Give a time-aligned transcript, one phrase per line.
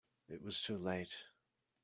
[0.27, 1.13] It was too late.